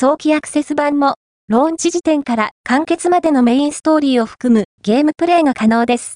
[0.00, 1.14] 早期アクセス版も、
[1.48, 6.06] ローンチ時点から完結までのメインストーリーを含むゲームプレイが可能です。